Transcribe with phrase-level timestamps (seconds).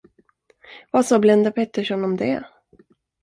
[0.91, 2.43] Vad sade Blenda Pettersson om det?